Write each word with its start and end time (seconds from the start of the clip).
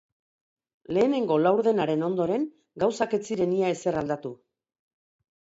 Lehenengo 0.97 1.37
laurdenaren 1.41 2.07
ondoren, 2.09 2.47
gauzak 2.85 3.15
ez 3.19 3.23
ziren 3.31 3.55
ia 3.59 3.73
ezer 3.77 4.03
aldatu. 4.03 4.37